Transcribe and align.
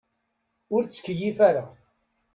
Ur 0.75 0.81
ttkeyyif 0.83 1.39
ara. 1.49 1.65